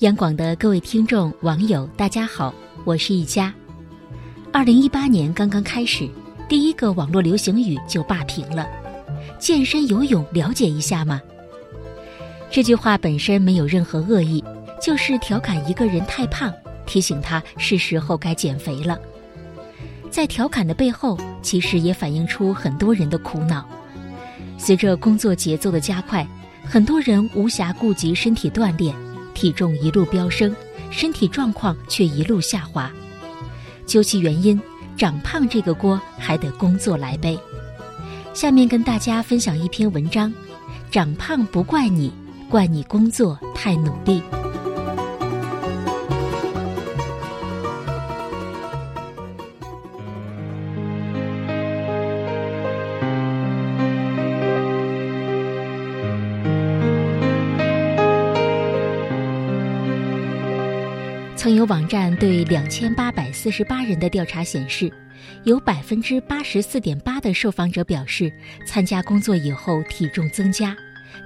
[0.00, 2.52] 央广的各位听众、网友，大家好，
[2.84, 3.50] 我是一佳。
[4.52, 6.06] 二零一八年刚刚开始，
[6.46, 8.68] 第一个网络流行语就霸屏了
[9.40, 11.18] ：“健身游泳，了解一下吗？”
[12.52, 14.44] 这句话本身没有任何恶意，
[14.82, 16.52] 就是调侃一个人太胖，
[16.84, 18.98] 提醒他是时候该减肥了。
[20.10, 23.66] 在调侃的背后，其实也反映出很多人的苦恼。
[24.58, 26.26] 随着工作节奏的加快，
[26.66, 28.94] 很多人无暇顾及身体锻炼。
[29.36, 30.56] 体重一路飙升，
[30.90, 32.90] 身体状况却一路下滑。
[33.84, 34.58] 究其原因，
[34.96, 37.38] 长胖这个锅还得工作来背。
[38.32, 40.32] 下面跟大家分享一篇文章：
[40.90, 42.10] 长胖不怪你，
[42.48, 44.22] 怪你工作太努力。
[61.46, 64.92] 曾有网站对两千八百四十八人的调查显示，
[65.44, 68.32] 有百分之八十四点八的受访者表示
[68.66, 70.76] 参加工作以后体重增加，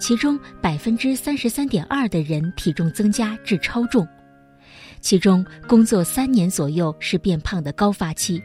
[0.00, 4.04] 其中百分之三十三点二的人体重增加至超重，
[5.00, 8.42] 其中工作三年左右是变胖的高发期，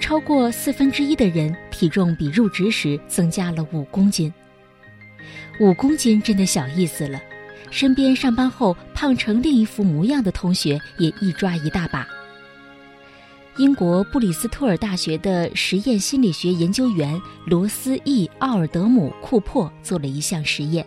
[0.00, 4.32] 超过四分之一的人体重比入职时增加了五公斤，
[5.60, 7.20] 五公斤真的小意思了。
[7.72, 12.06] 身边上班后胖成另一副模样的同学也一抓一大把。
[13.56, 20.86] 英国布里斯托尔大学的实验心理学研究员罗斯 ·E· 奥尔德姆·库珀做了一项实验，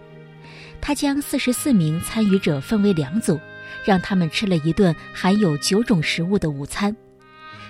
[0.80, 3.40] 他将四十四名参与者分为两组，
[3.84, 6.96] 让他们吃了一顿含有九种食物的午餐。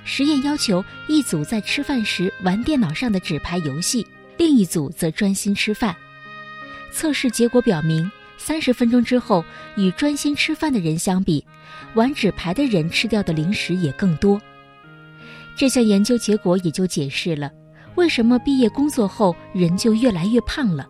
[0.03, 4.05] 实验要求一组在吃饭时玩电脑上的纸牌游戏，
[4.37, 5.95] 另一组则专心吃饭。
[6.91, 8.11] 测试结果表明。
[8.37, 9.43] 三十分钟之后，
[9.75, 11.43] 与专心吃饭的人相比，
[11.93, 14.39] 玩纸牌的人吃掉的零食也更多。
[15.55, 17.49] 这项研究结果也就解释了
[17.95, 20.87] 为什么毕业工作后人就越来越胖了。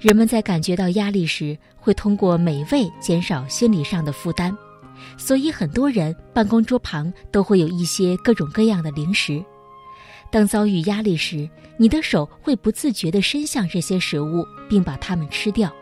[0.00, 4.54] 人们在感觉到压力时，会通过美味减少心理上的负担，
[5.16, 9.42] 所以很多人办公桌旁都会有一些各种各样的零食。
[10.30, 11.48] 当遭遇压力时，
[11.78, 15.72] 你的手会不自觉地伸向这些食物，并把它们吃掉。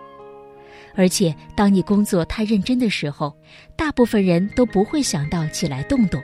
[0.94, 3.34] 而且，当你工作太认真的时候，
[3.76, 6.22] 大部分人都不会想到起来动动，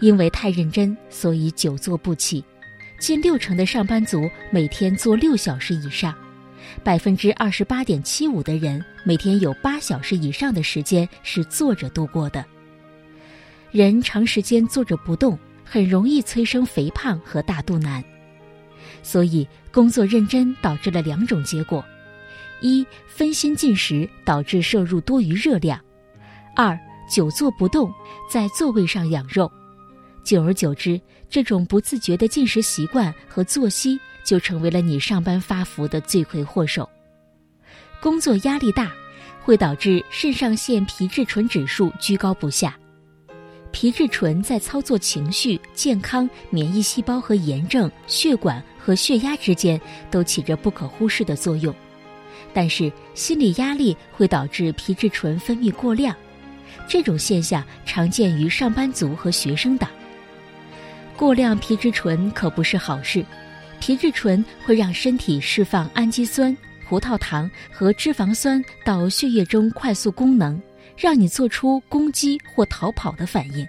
[0.00, 2.44] 因为太认真，所以久坐不起。
[2.98, 6.14] 近六成的上班族每天坐六小时以上，
[6.82, 12.44] 百分之二十八点七五的人每天有八小时以上的时间是坐着度过的。
[13.70, 18.02] 人长时间坐着不动，很容易催生肥胖和大肚腩。
[19.02, 21.84] 所以，工作认真导致了两种结果。
[22.60, 25.80] 一分心进食导致摄入多余热量，
[26.56, 26.78] 二
[27.10, 27.92] 久坐不动，
[28.30, 29.50] 在座位上养肉，
[30.24, 36.88] 久而久之，这种不自觉的进食习惯和作息就成为了你上班发福的罪魁祸首。
[38.00, 38.92] 工作压力大，
[39.42, 42.76] 会导致肾上腺皮质醇指数居高不下。
[43.70, 49.80] 皮质醇在操作情绪、健康、免疫细胞和炎症、血管和血压之间
[50.10, 51.74] 都起着不可忽视的作用。
[52.52, 56.14] 但是心理压力会导致皮质醇分泌过量，
[56.88, 59.88] 这种现象常见于上班族和学生党。
[61.16, 63.24] 过量皮质醇可不是好事，
[63.80, 66.56] 皮质醇会让身体释放氨基酸、
[66.88, 70.60] 葡萄糖和脂肪酸到血液中快速功能，
[70.96, 73.66] 让你做出攻击或逃跑的反应。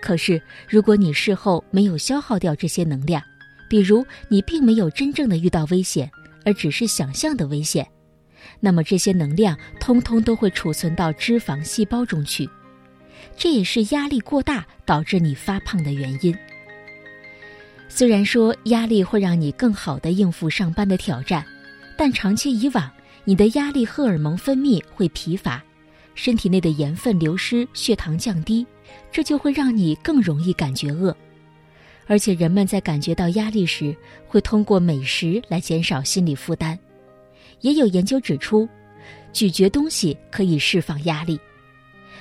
[0.00, 3.22] 可是如果你事后没有消耗掉这些能量，
[3.68, 6.10] 比如你并没有真正的遇到危险。
[6.44, 7.86] 而只是想象的危险，
[8.60, 12.48] 那么这些能量通通都会储存到脂肪细胞中去，
[13.36, 16.36] 这也是压力过大导致你发胖的原因。
[17.88, 21.44] 虽然说压力会让你更好的应付上班的挑战，
[21.96, 22.90] 但长期以往，
[23.24, 25.62] 你的压力荷尔蒙分泌会疲乏，
[26.14, 28.64] 身体内的盐分流失，血糖降低，
[29.10, 31.14] 这就会让你更容易感觉饿。
[32.10, 33.94] 而且人们在感觉到压力时，
[34.26, 36.76] 会通过美食来减少心理负担。
[37.60, 38.68] 也有研究指出，
[39.32, 41.38] 咀嚼东西可以释放压力，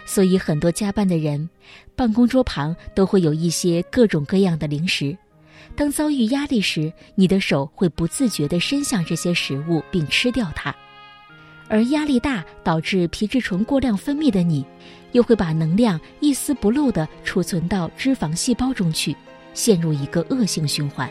[0.05, 1.49] 所以很多加班的人，
[1.95, 5.17] 办公桌旁都会有一些各种各样的零食。
[5.75, 10.75] 当遭遇压力时，你的手会不自觉地伸向这些食物并吃掉它。
[11.67, 14.63] 而压力大导致皮质醇过量分泌的你，
[15.13, 19.15] 又会把能量一丝不漏地储存到脂肪细胞中去。
[19.53, 21.09] 陷入一个恶性循环，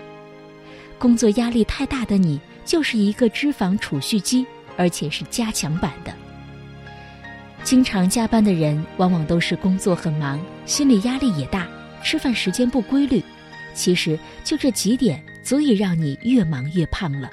[0.99, 4.47] 工作压力太大的你就是一个脂肪储蓄机，
[4.77, 6.13] 而且是加强版的。
[7.65, 11.67] 经常加班的人，往往都是工作很忙，心理压力也大，
[12.03, 13.23] 吃饭时间不规律。
[13.75, 17.31] 其实就这几点，足以让你越忙越胖了。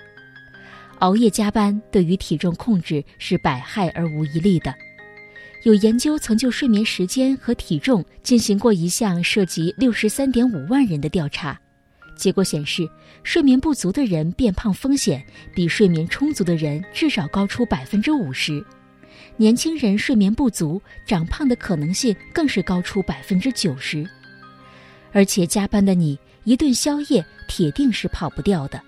[1.00, 4.74] 熬夜加班对于体重控制是百害而无一利的。
[5.66, 11.60] 有研究曾就睡眠时间和体重进行过一项涉及六十三点五万人的调查，
[12.16, 12.88] 结果显示，
[13.24, 15.26] 睡眠不足的人变胖风险
[15.56, 18.64] 比睡眠充足的人至少高出百分之五十。
[19.38, 24.08] 年轻人睡眠不足，长胖的可能性更是高出百分之九十，
[25.14, 28.80] 而且加班的你一顿宵夜铁定是跑不掉的。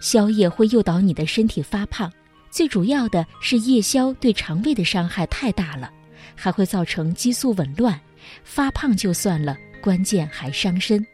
[0.00, 2.10] 宵夜会诱导你的身体发胖，
[2.50, 5.90] 最主要的是夜宵对肠胃的伤害太大了，
[6.34, 7.98] 还会造成激素紊乱，
[8.44, 11.06] 发胖就算了，关键还伤身。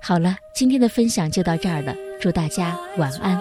[0.00, 3.40] 好了，今天的分享就到这儿了，祝大家晚安。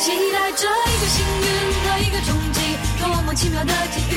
[0.00, 1.46] 期待着一个幸运
[1.80, 2.60] 和一个冲击，
[2.98, 4.09] 多么奇妙的际！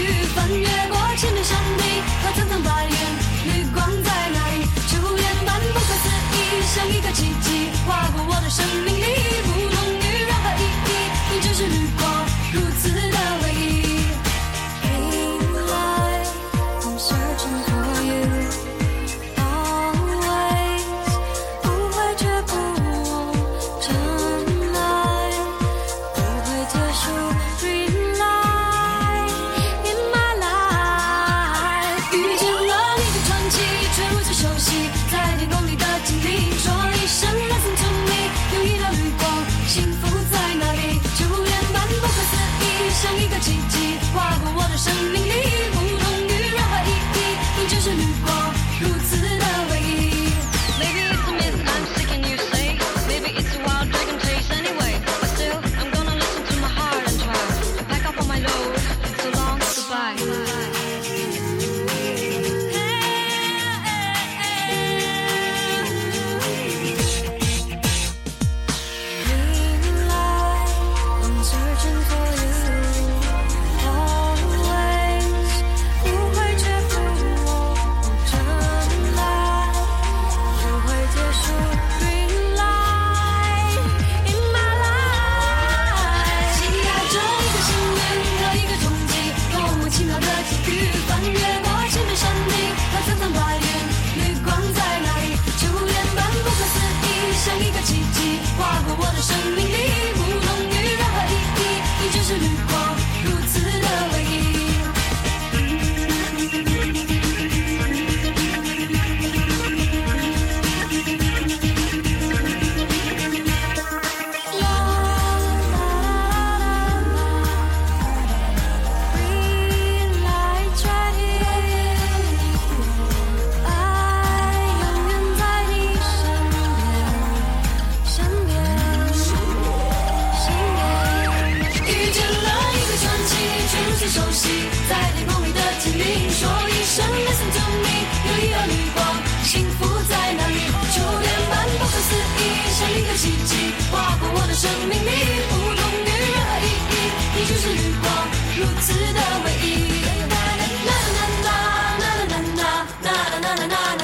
[8.49, 9.03] 生命里
[9.43, 10.89] 不同于任何意义
[11.31, 13.63] 你就是绿光如此的唯一
[16.97, 18.23] searching for you
[19.37, 20.85] always
[21.61, 22.51] 不会却步
[23.81, 23.85] 真
[24.73, 24.77] 爱
[26.13, 27.03] 不会结束
[27.59, 29.57] green life
[29.89, 33.55] in my life 遇见了你的传奇
[33.95, 36.42] 却如此熟悉在天空里的精灵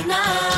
[0.10, 0.49] night.